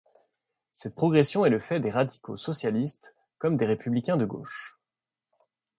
[0.73, 4.79] Cette progression est le fait des radicaux-socialistes comme des républicains de gauche.